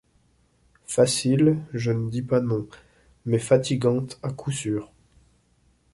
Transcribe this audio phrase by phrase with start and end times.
[0.87, 2.67] Facile, je ne dis pas non,
[3.27, 4.91] mais fatigante à coup sûr.